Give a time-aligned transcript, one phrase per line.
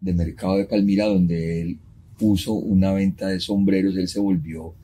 [0.00, 1.78] de mercado de Palmira donde él
[2.18, 4.74] puso una venta de sombreros, él se volvió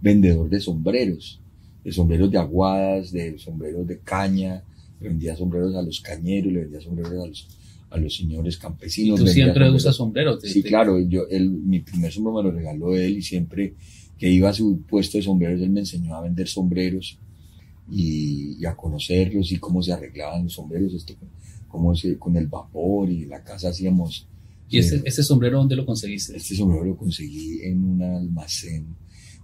[0.00, 1.40] vendedor de sombreros,
[1.84, 4.62] de sombreros de aguadas, de sombreros de caña,
[5.00, 7.48] le vendía sombreros a los cañeros, le vendía sombreros a los,
[7.90, 9.20] a los señores campesinos.
[9.20, 10.42] ¿Y tú siempre usas sombreros?
[10.42, 13.74] Sí, claro, yo, él, mi primer sombrero me lo regaló él y siempre
[14.18, 17.18] que iba a su puesto de sombreros, él me enseñó a vender sombreros
[17.90, 21.14] y, y a conocerlos y cómo se arreglaban los sombreros, esto,
[21.68, 24.26] cómo se, con el vapor y en la casa hacíamos.
[24.68, 26.36] ¿Y este, eh, este sombrero dónde lo conseguiste?
[26.36, 28.86] este sombrero lo conseguí en un almacén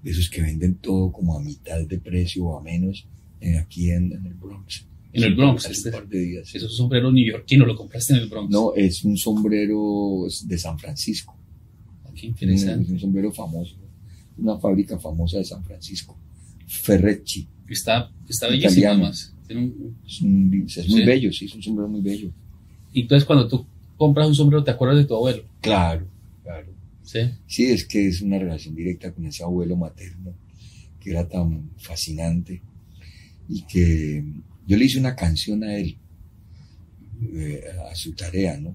[0.03, 3.07] de esos que venden todo como a mitad de precio o a menos
[3.41, 4.85] eh, aquí en, en el Bronx.
[5.13, 6.55] En el Bronx, este- un par de días.
[6.55, 8.51] Es un sombrero neoyorquino, lo compraste en el Bronx.
[8.51, 11.37] No, es un sombrero de San Francisco.
[12.15, 12.93] Qué Es interesante.
[12.93, 13.77] un sombrero famoso.
[14.39, 16.17] Una fábrica famosa de San Francisco.
[16.67, 17.47] Ferrecci.
[17.73, 19.35] Está, está bellísimo además.
[19.51, 21.07] Un- Es, un- es muy Sí.
[21.07, 22.31] bello, sí, es un sombrero muy bello.
[22.93, 25.45] Y entonces cuando tú compras un sombrero te acuerdas de tu abuelo.
[25.61, 26.07] Claro,
[26.43, 26.69] claro.
[27.03, 27.19] Sí.
[27.47, 30.33] Sí, es que es una relación directa con ese abuelo materno
[31.01, 32.63] que era tan fascinante
[33.49, 34.25] y que
[34.67, 35.97] yo le hice una canción a él,
[37.35, 38.75] eh, a su tarea, ¿no?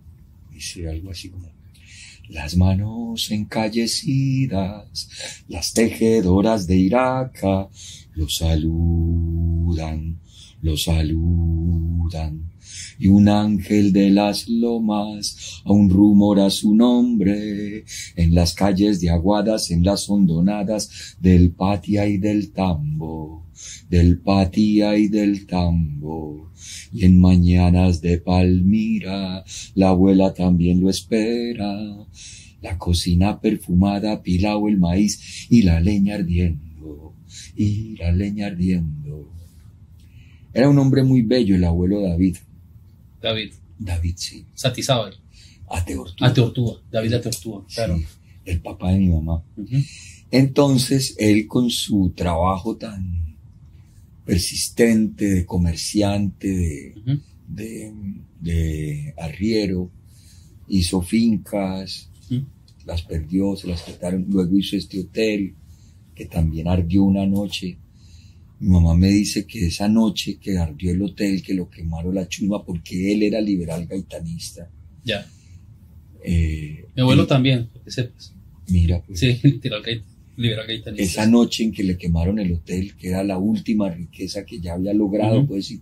[0.52, 1.50] Dice algo así como,
[2.30, 5.09] las manos encallecidas,
[5.48, 7.70] las tejedoras de Iraca,
[8.18, 10.20] lo saludan,
[10.64, 12.52] lo saludan.
[12.98, 19.70] Y un ángel de las lomas aún rumora su nombre en las calles de Aguadas,
[19.70, 23.46] en las hondonadas del Patia y del Tambo,
[23.88, 26.52] del Patia y del Tambo.
[26.92, 31.72] Y en mañanas de Palmira, la abuela también lo espera.
[32.62, 36.67] La cocina perfumada, pilao el maíz y la leña ardiendo,
[37.58, 39.30] y la leña ardiendo.
[40.53, 42.38] Era un hombre muy bello, el abuelo David.
[43.22, 43.53] David.
[43.80, 44.45] David, sí.
[44.53, 45.16] Satizábal.
[45.69, 46.28] Ateortúa.
[46.28, 46.81] Ateortúa.
[46.91, 47.66] David Ateortúa.
[47.73, 47.97] Claro.
[47.97, 48.06] Sí,
[48.46, 49.44] el papá de mi mamá.
[50.31, 53.35] Entonces, él con su trabajo tan
[54.25, 57.94] persistente de comerciante, de, de,
[58.41, 59.90] de arriero,
[60.67, 62.09] hizo fincas,
[62.85, 65.56] las perdió, se las quitaron, luego hizo este hotel,
[66.17, 67.78] que también ardió una noche.
[68.59, 72.28] Mi mamá me dice que esa noche que ardió el hotel, que lo quemaron la
[72.28, 74.67] chusma, porque él era liberal gaitanista.
[75.03, 75.29] Ya.
[76.23, 78.33] Eh, Mi abuelo y- también, que sepas.
[78.69, 79.83] Mira, pues, Sí, literal,
[80.35, 81.03] liberal gaitanista.
[81.03, 84.73] esa noche en que le quemaron el hotel, que era la última riqueza que ya
[84.73, 85.73] había logrado, pues,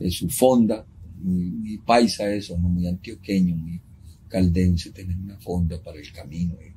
[0.00, 0.86] de su fonda,
[1.20, 2.68] muy, muy paisa eso, ¿no?
[2.68, 3.80] muy antioqueño, muy
[4.28, 6.54] caldense, tener una fonda para el camino.
[6.60, 6.72] eh.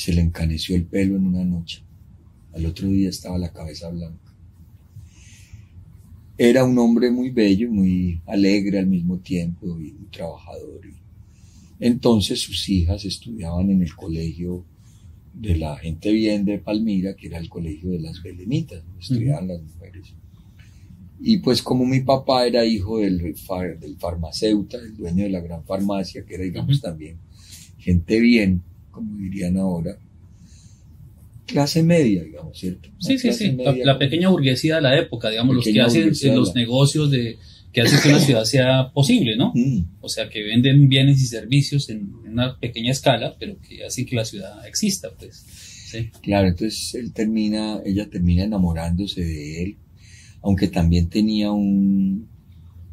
[0.00, 1.82] Se le encaneció el pelo en una noche.
[2.54, 4.32] Al otro día estaba la cabeza blanca.
[6.38, 10.80] Era un hombre muy bello, muy alegre al mismo tiempo y muy trabajador.
[11.78, 14.64] entonces sus hijas estudiaban en el colegio
[15.34, 19.48] de la gente bien de Palmira, que era el colegio de las Belenitas, donde estudiaban
[19.48, 20.14] las mujeres.
[21.20, 25.40] Y pues como mi papá era hijo del, far- del farmacéutico, el dueño de la
[25.40, 27.18] gran farmacia, que era digamos también
[27.78, 29.96] gente bien, como dirían ahora,
[31.46, 32.88] clase media, digamos, ¿cierto?
[32.88, 33.56] Una Sí, sí, sí.
[33.84, 37.38] La, pequeña burguesía de la época, digamos, los que hacen los negocios de
[37.72, 39.52] que hacen que una ciudad sea posible, ¿no?
[39.54, 43.84] Mm, O sea, que venden bienes y servicios en, en una pequeña escala, pero que
[43.84, 45.44] hacen que la ciudad exista, pues.
[45.90, 46.10] Sí.
[46.22, 49.76] Claro, entonces él termina, ella termina enamorándose de él,
[50.42, 52.28] aunque también tenía un,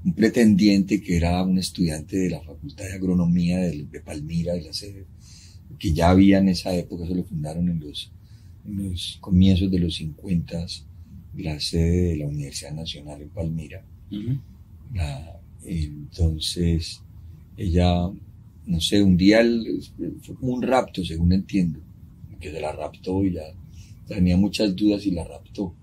[0.03, 4.63] un pretendiente que era un estudiante de la Facultad de Agronomía de, de Palmira, de
[4.63, 5.05] la sede,
[5.79, 8.11] que ya había en esa época, se lo fundaron en los,
[8.65, 10.65] en los comienzos de los 50,
[11.37, 13.83] la sede de la Universidad Nacional en Palmira.
[14.93, 17.01] La- entonces,
[17.57, 18.09] ella,
[18.65, 19.41] no sé, un día
[20.21, 21.79] fue como un rapto, según entiendo,
[22.39, 23.43] que se la raptó y ya
[24.07, 25.73] tenía muchas dudas y la raptó.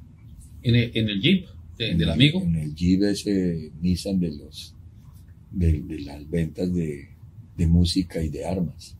[0.63, 1.47] En, el, en el jeep
[1.79, 2.41] de- En del el- amigo.
[2.43, 4.75] En el Jeep ese Nissan de los,
[5.51, 7.09] de, de las ventas de,
[7.57, 8.97] de música y de armas.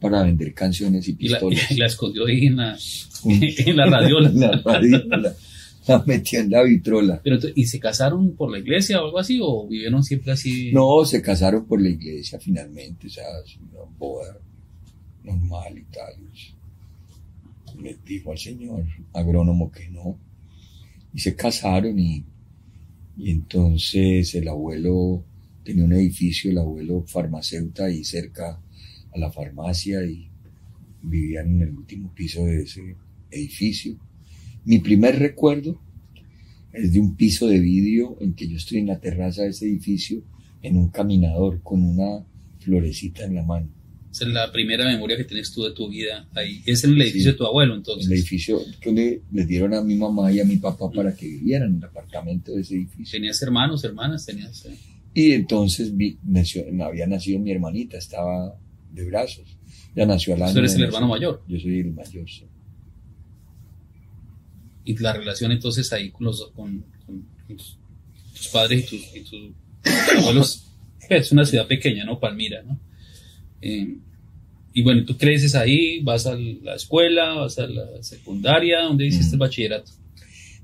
[0.00, 1.70] Para vender canciones y Y la, pistolas.
[1.70, 2.78] y la escondió ahí en la,
[3.24, 4.30] en la radiola.
[4.34, 5.34] la, radiola,
[5.86, 7.20] la metió en la vitrola.
[7.22, 9.38] Pero, ¿Y se casaron por la iglesia o algo así?
[9.42, 10.72] ¿O vivieron siempre así?
[10.72, 13.24] No, se casaron por la iglesia finalmente, o sea,
[13.72, 14.38] una boda
[15.24, 16.14] normal y tal.
[17.82, 20.18] Le dijo al señor agrónomo que no.
[21.12, 22.24] Y se casaron y,
[23.16, 25.24] y entonces el abuelo
[25.62, 28.60] tenía un edificio, el abuelo farmacéutico ahí cerca
[29.16, 30.28] a la farmacia y
[31.02, 32.96] vivían en el último piso de ese
[33.30, 33.96] edificio.
[34.64, 35.80] Mi primer recuerdo
[36.72, 39.66] es de un piso de vidrio en que yo estoy en la terraza de ese
[39.66, 40.22] edificio
[40.62, 42.24] en un caminador con una
[42.58, 43.68] florecita en la mano.
[44.10, 46.62] Esa es la primera memoria que tienes tú de tu vida ahí.
[46.64, 48.06] Es en el edificio de tu abuelo, entonces.
[48.06, 51.26] El edificio que le, les dieron a mi mamá y a mi papá para que
[51.28, 53.12] vivieran en el apartamento de ese edificio.
[53.18, 54.24] ¿Tenías hermanos, hermanas?
[54.24, 54.74] ¿Tenías, eh?
[55.12, 58.58] Y entonces vi, nació- había nacido mi hermanita, estaba
[58.96, 59.56] de brazos.
[59.94, 60.52] Ya nació al año.
[60.54, 61.42] ¿Tú eres el hermano mayor?
[61.46, 62.28] Yo soy el mayor.
[62.28, 62.44] sí.
[64.84, 67.76] Y la relación entonces ahí con los con, con tus,
[68.34, 70.62] tus padres y tus, y tus abuelos.
[71.08, 72.18] Es una ciudad pequeña, ¿no?
[72.18, 72.80] Palmira, ¿no?
[73.62, 73.96] Eh,
[74.72, 79.32] y bueno, tú creces ahí, vas a la escuela, vas a la secundaria, ¿dónde hiciste
[79.32, 79.40] el Mm.
[79.40, 79.92] bachillerato?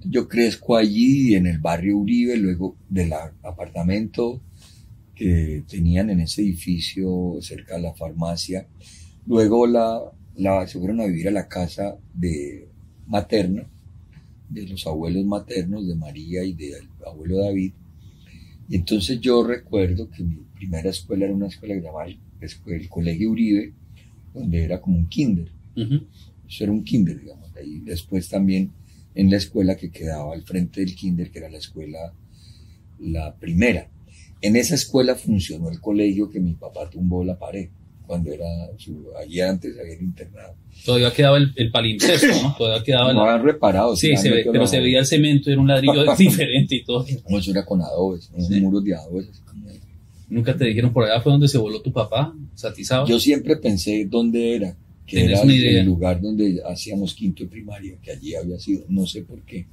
[0.05, 3.12] Yo crezco allí en el barrio Uribe, luego del
[3.44, 4.43] apartamento
[5.14, 8.67] que tenían en ese edificio cerca de la farmacia.
[9.26, 10.00] Luego la,
[10.37, 12.69] la, se fueron a vivir a la casa de
[13.06, 13.67] materna,
[14.49, 17.73] de los abuelos maternos, de María y del abuelo David.
[18.69, 22.19] Y entonces yo recuerdo que mi primera escuela era una escuela que llamaba el,
[22.67, 23.73] el Colegio Uribe,
[24.35, 25.49] donde era como un kinder.
[25.75, 27.50] Eso era un kinder, digamos.
[27.65, 28.70] Y después también
[29.15, 32.12] en la escuela que quedaba al frente del kinder, que era la escuela,
[32.99, 33.88] la primera.
[34.43, 37.69] En esa escuela funcionó el colegio que mi papá tumbó la pared,
[38.06, 38.44] cuando era,
[38.77, 40.55] su, allí antes había internado.
[40.85, 42.55] Todavía quedaba el, el ¿no?
[42.59, 43.94] Todavía quedaba No la- habían reparado.
[43.97, 47.06] Sí, se ve- pero se veía el cemento, era un ladrillo diferente y todo.
[47.29, 48.61] No, eso era con adobes, Sí.
[48.61, 49.29] muros de adobes.
[49.31, 49.81] así como de-
[50.29, 53.06] Nunca te dijeron por allá fue donde se voló tu papá, Satizaba.
[53.06, 57.97] Yo siempre pensé dónde era, que ¿Tienes era el lugar donde hacíamos quinto de primaria,
[58.03, 59.67] que allí había sido, no sé por qué,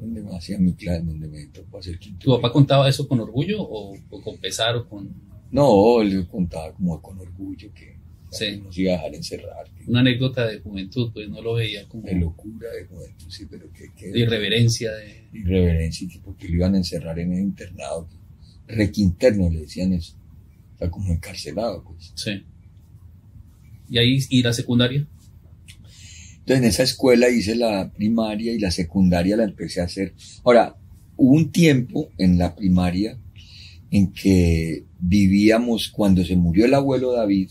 [0.00, 2.24] donde me hacía mi clase, donde me tocó hacer quinto.
[2.24, 5.08] ¿Tu papá contaba eso con orgullo o, o con pesar o con
[5.50, 7.98] No, él contaba como con orgullo que
[8.32, 8.60] Sí.
[8.62, 11.10] nos iba a dejar encerrar, que una anécdota de juventud?
[11.12, 14.92] Pues no lo veía como de locura, de juventud, sí, pero que, que de irreverencia.
[14.92, 15.28] De...
[15.32, 18.08] irreverencia, que porque lo iban a encerrar en el internado,
[18.68, 20.16] requinterno le decían eso,
[20.76, 22.12] o sea, como encarcelado, pues.
[22.14, 22.44] Sí.
[23.88, 25.04] ¿Y ahí, y la secundaria?
[26.50, 30.14] Entonces en esa escuela hice la primaria y la secundaria la empecé a hacer.
[30.42, 30.76] Ahora,
[31.16, 33.16] hubo un tiempo en la primaria
[33.92, 37.50] en que vivíamos cuando se murió el abuelo David,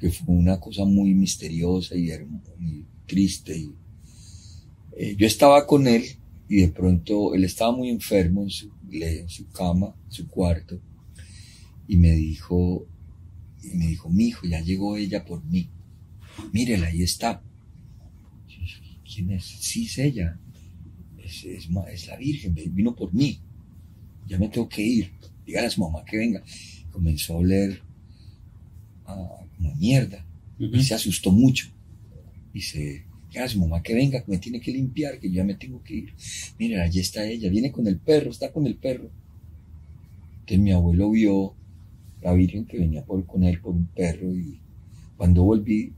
[0.00, 2.10] que fue una cosa muy misteriosa y
[3.06, 3.56] triste.
[3.56, 3.74] Y,
[4.96, 6.02] eh, yo estaba con él
[6.48, 10.80] y de pronto él estaba muy enfermo en su, en su cama, en su cuarto,
[11.86, 12.88] y me dijo,
[13.62, 15.70] y me dijo, mi hijo, ya llegó ella por mí.
[16.52, 17.44] Mírela, ahí está.
[19.12, 19.44] ¿Quién es?
[19.44, 20.38] Sí, es ella.
[21.18, 23.38] Es, es, es la Virgen, vino por mí.
[24.26, 25.10] Ya me tengo que ir.
[25.44, 26.42] Dígale a su mamá que venga.
[26.92, 27.82] Comenzó a oler
[29.04, 30.24] como mierda.
[30.58, 30.76] Ujú.
[30.76, 31.68] Y se asustó mucho.
[32.52, 35.54] Dice, dígale a su mamá que venga, que me tiene que limpiar, que ya me
[35.54, 36.14] tengo que ir.
[36.58, 39.10] Mira, allí está ella, viene con el perro, está con el perro.
[40.40, 41.54] Entonces mi abuelo vio
[42.22, 44.60] la Virgen que venía por, con él por un perro y
[45.16, 45.92] cuando volví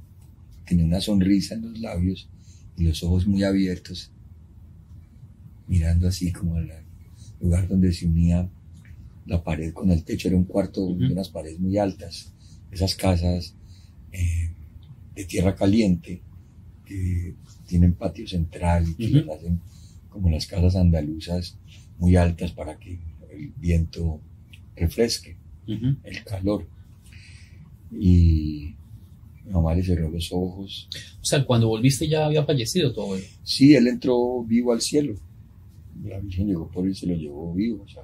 [0.67, 2.29] tenía una sonrisa en los labios
[2.77, 4.11] y los ojos muy abiertos,
[5.67, 6.71] mirando así como al
[7.41, 8.49] lugar donde se unía
[9.27, 10.29] la pared con el techo.
[10.29, 12.33] Era un cuarto de unas paredes muy altas,
[12.71, 13.55] esas casas
[14.13, 14.51] eh,
[15.15, 16.23] de tierra caliente
[16.85, 17.35] que
[17.67, 19.61] tienen patio central y que las hacen
[20.09, 21.57] como las casas andaluzas
[21.99, 22.99] muy altas para que
[23.31, 24.21] el viento
[24.77, 26.67] refresque el calor.
[27.91, 28.75] Y
[29.53, 30.89] mi mamá le cerró los ojos.
[31.21, 33.25] O sea, cuando volviste ya había fallecido tu abuelo.
[33.43, 35.15] Sí, él entró vivo al cielo.
[36.05, 37.83] La Virgen llegó por él y se lo llevó vivo.
[37.85, 38.03] O sea,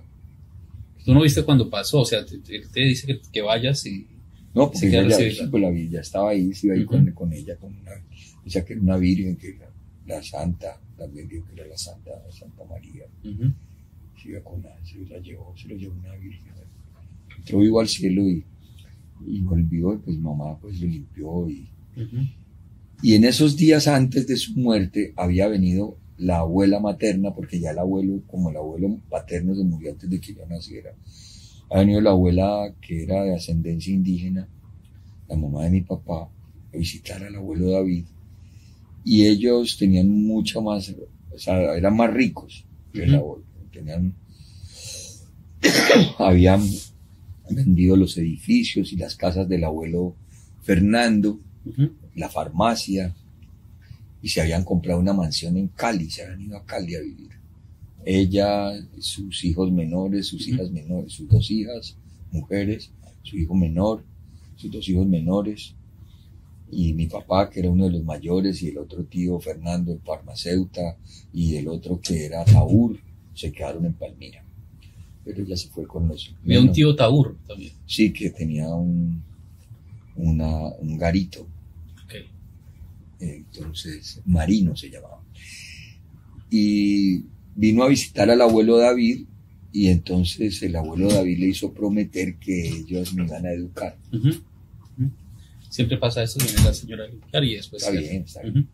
[1.05, 4.07] Tú no viste cuando pasó, o sea, te, te- dice que, que vayas y...
[4.53, 6.91] no, porque ella, sí, pues la ya estaba ahí, se iba ahí Ujú.
[6.93, 7.93] con, con ella, con una,
[8.45, 9.71] o sea, que era una virgen, que era
[10.07, 13.07] la santa, también dijo que era la santa, la Santa María.
[13.25, 13.53] Ujú.
[14.23, 16.43] Se iba con la, se la llevó, se lo llevó una virgen.
[17.39, 18.45] Entró vivo al cielo y,
[19.27, 21.69] y volvió, y pues mamá pues lo limpió y.
[23.03, 27.71] Y en esos días antes de su muerte había venido la abuela materna, porque ya
[27.71, 30.95] el abuelo, como el abuelo paterno se murió antes de que yo naciera,
[31.71, 34.49] ha venido la abuela que era de ascendencia indígena,
[35.29, 36.29] la mamá de mi papá,
[36.75, 38.05] a visitar al abuelo David,
[39.05, 40.93] y ellos tenían mucha más,
[41.33, 44.15] o sea, eran más ricos que el abuelo, tenían,
[46.19, 46.63] habían
[47.51, 50.15] vendido los edificios y las casas del abuelo
[50.63, 51.41] Fernando,
[52.15, 53.15] la farmacia
[54.23, 57.31] y se habían comprado una mansión en Cali, se habían ido a Cali a vivir.
[58.05, 61.97] Ella, sus hijos menores, sus hijas menores, sus dos hijas,
[62.33, 62.91] mujeres,
[63.23, 64.05] su hijo menor,
[64.57, 65.75] sus dos hijos menores,
[66.71, 70.01] y mi papá, que era uno de los mayores, y el otro tío, Fernando, el
[70.01, 70.97] farmacéuta,
[71.33, 72.99] y el otro que era Taur,
[73.35, 74.45] se quedaron en Palmira.
[75.29, 76.35] Pero ella se fue con los...
[76.43, 77.75] Había un tío Taur también.
[77.85, 79.23] Sí, que tenía un,
[80.17, 81.43] una, un garito.
[82.03, 82.15] Ok.
[83.21, 85.23] Entonces, Marino se llamaba.
[86.51, 89.27] Y vino a visitar al abuelo David
[89.71, 93.99] y entonces el abuelo David le hizo prometer que ellos me iban a educar.
[95.69, 97.83] Siempre pasa eso, viene la señora a y después...
[97.83, 98.67] Está bien, está bien.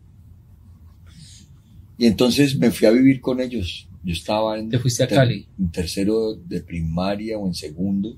[1.97, 3.89] Y entonces me fui a vivir con ellos.
[4.05, 5.47] Yo estaba en, ¿Te fuiste a ter- Cali?
[5.59, 8.15] en tercero de primaria o en segundo.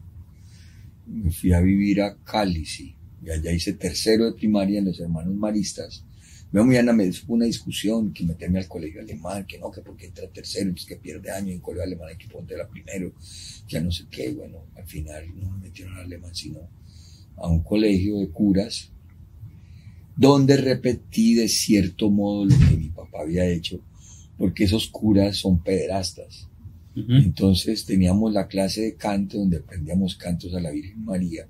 [1.08, 2.94] Me fui a vivir a Cali, sí.
[3.24, 6.04] Y allá hice tercero de primaria en los hermanos maristas.
[6.52, 10.06] Luego mañana me fue una discusión que meterme al colegio alemán, que no, que porque
[10.08, 13.12] entra tercero, pues que pierde año en colegio alemán hay que ponerla primero,
[13.68, 14.32] ya no sé qué.
[14.34, 16.60] Bueno, al final no me metieron al alemán, sino
[17.38, 18.92] a un colegio de curas,
[20.16, 23.82] donde repetí de cierto modo lo que mi papá había hecho,
[24.38, 26.48] porque esos curas son pederastas.
[26.96, 31.48] Entonces teníamos la clase de canto donde aprendíamos cantos a la Virgen María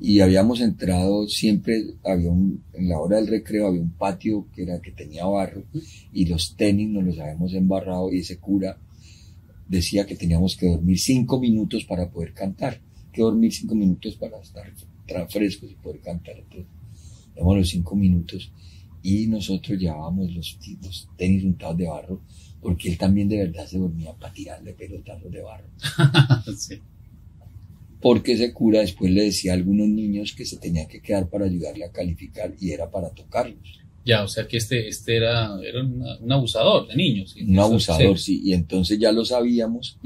[0.00, 4.62] y habíamos entrado siempre, había un, en la hora del recreo había un patio que
[4.62, 5.64] era que tenía barro
[6.12, 8.78] y los tenis nos los habíamos embarrado y ese cura
[9.68, 12.80] decía que teníamos que dormir cinco minutos para poder cantar,
[13.12, 14.72] que dormir cinco minutos para estar
[15.30, 16.36] frescos y poder cantar.
[16.38, 16.66] Entonces,
[17.36, 18.52] damos los cinco minutos
[19.02, 22.20] y nosotros llevábamos los, los tenis untados de barro
[22.60, 25.68] porque él también de verdad se dormía para tirarle pelotazos de barro.
[26.56, 26.80] Sí.
[28.00, 31.46] Porque ese cura después le decía a algunos niños que se tenían que quedar para
[31.46, 33.80] ayudarle a calificar y era para tocarlos.
[34.04, 37.32] Ya, o sea que este, este era, era una- un abusador de niños.
[37.32, 37.42] ¿sí?
[37.42, 38.36] Un abusador, sí.
[38.38, 38.42] sí.
[38.44, 39.98] Y entonces ya lo sabíamos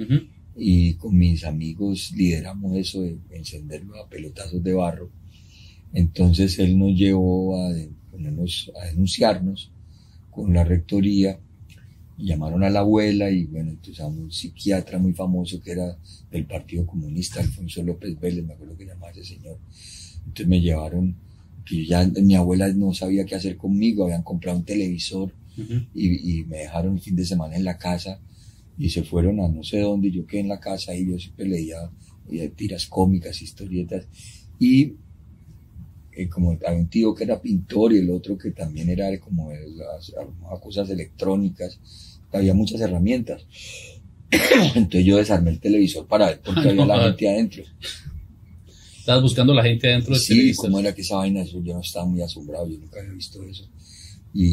[0.57, 5.11] y con mis amigos lideramos eso de encenderlo a pelotazos de barro.
[5.93, 7.71] Entonces él nos llevó a,
[8.13, 9.73] ponernos, a denunciarnos
[10.31, 11.39] con la rectoría.
[12.19, 15.97] Llamaron a la abuela y bueno, entonces a un psiquiatra muy famoso que era
[16.31, 19.59] del Partido Comunista, Alfonso López Vélez, me acuerdo que llamaba ese señor.
[20.19, 21.17] Entonces me llevaron,
[21.65, 25.75] que ya mi abuela no sabía qué hacer conmigo, habían comprado un televisor Ujú.
[25.95, 28.21] y, y me dejaron el fin de semana en la casa
[28.79, 31.47] y se fueron a no sé dónde, yo quedé en la casa y yo siempre
[31.47, 31.91] leía
[32.31, 34.07] eh, tiras cómicas, historietas
[34.59, 34.95] y
[36.15, 39.51] eh, como había un tío que era pintor y el otro que también era como
[39.51, 40.13] de las
[40.61, 41.79] cosas electrónicas,
[42.33, 43.47] había muchas herramientas.
[44.75, 47.65] Entonces yo desarmé el televisor para ver por qué había la gente adentro.
[48.99, 50.67] Estabas buscando la gente adentro del Sí, televisor.
[50.67, 53.69] cómo era que esa vaina, yo no estaba muy asombrado, yo nunca había visto eso.
[54.33, 54.47] Y,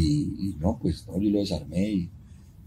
[0.50, 2.10] y no, pues no, yo lo desarmé y,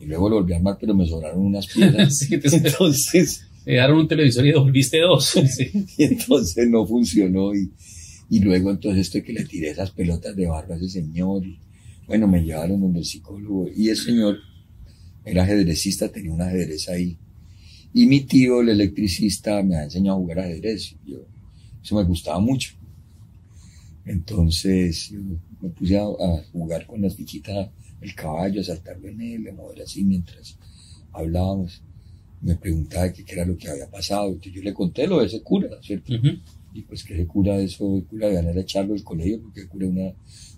[0.01, 2.17] y luego lo volví a armar, pero me sobraron unas piezas.
[2.19, 5.33] Sí, te, entonces, te dieron un televisor y devolviste dos.
[5.49, 5.71] Sí.
[5.99, 7.71] y entonces no funcionó y,
[8.33, 11.43] y luego entonces esto que le tiré esas pelotas de barro a ese señor
[12.07, 14.39] bueno, me llevaron donde el psicólogo y el señor
[15.25, 17.17] era ajedrecista, tenía un ajedrez ahí.
[17.95, 20.97] Y mi tío, el electricista, me ha enseñado a jugar ajedrez.
[21.07, 21.19] Yo,
[21.83, 22.75] eso me gustaba mucho.
[24.05, 25.21] Entonces yo
[25.61, 26.05] me puse a,
[26.53, 27.71] jugar con las fichitas,
[28.01, 30.59] el caballo, a saltarlo en él, a mover así mientras
[31.13, 31.83] hablábamos.
[32.41, 34.29] Me preguntaba qué era lo que había pasado.
[34.29, 36.13] Entonces yo le conté lo de ese cura, ¿cierto?
[36.75, 39.69] Y pues que ese cura, eso, el cura de era echarlo del colegio porque el
[39.69, 40.13] cura una,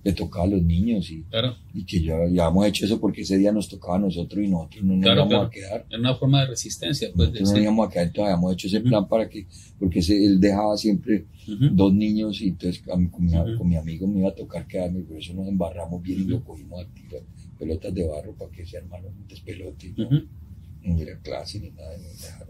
[0.05, 3.23] le tocaba a los niños y, Claro, y que ya, ya habíamos hecho eso porque
[3.23, 5.47] ese día nos tocaba a nosotros y nosotros no nos Claro, íbamos claro.
[5.47, 5.87] a quedar.
[5.91, 7.09] era una forma de resistencia.
[7.17, 9.47] Pues, de Nosotros no ser- íbamos a quedar, entonces habíamos hecho ese plan para que,
[9.79, 11.27] porque ese, él dejaba siempre
[11.73, 13.59] dos niños y entonces a mí- con, mi, Ujú.
[13.59, 16.45] con mi amigo me iba a tocar quedarme, por eso nos embarramos bien y lo
[16.45, 17.23] cogimos a tirar
[17.59, 21.71] pelotas de barro para que se armaran un despelote y no, no hubiera clase ni
[21.71, 21.97] nada.
[21.99, 22.47] ni nada,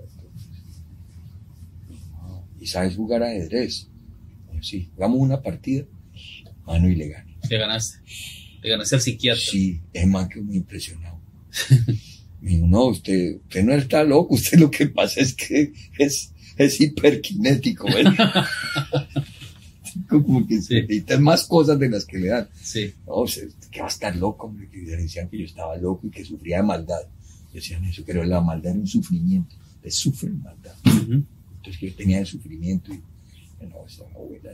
[2.60, 3.88] ¿Y sabes jugar ajedrez?
[4.46, 5.84] Bueno, sí, jugamos una partida,
[6.66, 7.36] mano y le gané.
[7.48, 7.98] Te ganaste.
[8.62, 9.42] Te ganaste al psiquiatra.
[9.42, 11.18] Sí, es man quedó muy impresionado.
[12.40, 16.32] Me dijo, no, usted, usted no está loco, usted lo que pasa es que es,
[16.58, 17.86] es hiperkinético.
[20.08, 20.74] Como que se Sí.
[20.74, 22.48] necesitan más cosas de las que le dan.
[22.60, 22.92] Sí.
[23.06, 23.24] No,
[23.70, 26.58] que va a estar loco, hombre, que decían que yo estaba loco y que sufría
[26.58, 27.00] de maldad.
[27.52, 30.74] Decían eso, pero la maldad era un sufrimiento, le sufren maldad.
[30.84, 31.24] Ujú.
[31.64, 33.00] Entonces que yo tenía el sufrimiento y
[33.64, 34.50] no, esa abuela.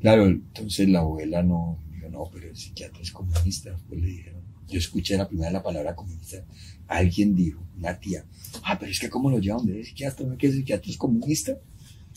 [0.00, 3.76] Claro, entonces la abuela no, dijo, no, pero el psiquiatra es comunista.
[3.88, 6.44] Pues le dijeron, yo escuché la primera la palabra comunista.
[6.86, 8.24] Alguien dijo, una tía,
[8.62, 10.38] ah, pero es que cómo lo llevan de psiquiatra, ¿no?
[10.38, 11.58] que el psiquiatra es comunista?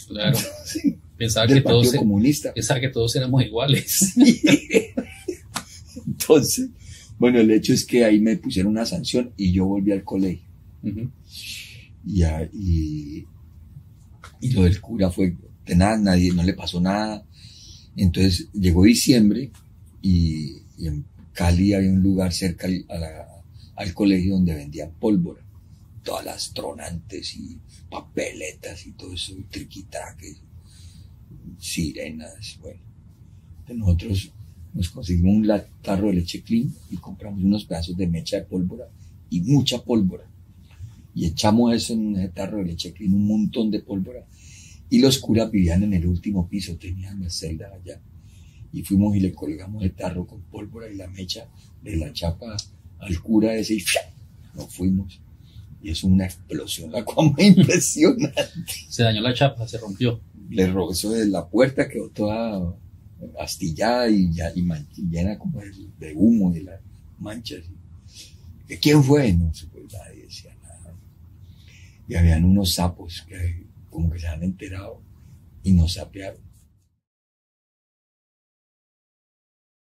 [0.07, 0.37] Claro.
[0.65, 2.53] Sí, Pensaba que, todos, Comunista.
[2.53, 4.15] pensaba que todos éramos iguales.
[6.05, 6.69] Entonces,
[7.17, 10.47] bueno, el hecho es que ahí me pusieron una sanción y yo volví al colegio.
[10.83, 11.09] Ujú.
[12.05, 12.23] Y,
[12.53, 13.25] y,
[14.41, 17.25] y lo del cura fue de nada, nadie, no le pasó nada.
[17.95, 19.51] Entonces llegó diciembre
[20.01, 22.67] y, y en Cali había un lugar cerca
[23.75, 25.41] al, colegio donde vendían pólvora.
[26.03, 27.59] todas las tronantes y
[27.91, 30.37] papeletas y todo eso, triquitraques,
[31.59, 32.79] sirenas, bueno.
[33.75, 34.31] nosotros
[34.73, 38.87] nos conseguimos un tarro de leche clean y compramos unos pedazos de mecha de pólvora
[39.29, 40.25] y mucha pólvora.
[41.17, 44.23] Y echamos eso en un tarro de leche clean, un montón de pólvora.
[44.87, 47.99] Y los curas vivían en el último piso, tenían la celda allá.
[48.71, 51.47] Y fuimos y le colgamos el tarro con pólvora y la mecha
[51.81, 52.55] de la chapa
[52.99, 53.83] al cura ese y
[54.53, 55.19] nos fuimos.
[55.81, 58.43] Y es una explosión, la cosa impresionante.
[58.87, 60.21] Se dañó la chapa, se rompió.
[60.51, 62.75] Le eso de la puerta quedó toda
[63.39, 64.63] astillada y, ya, y,
[65.09, 66.79] llena como de, humo y las
[67.17, 67.63] manchas.
[68.79, 69.33] ¿Quién fue?
[69.33, 70.56] No se pues nadie decía.
[72.07, 75.01] Y habían unos sapos que como que se han enterado
[75.63, 76.46] y nos sapearon.